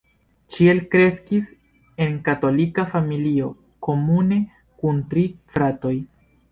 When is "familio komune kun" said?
2.95-5.09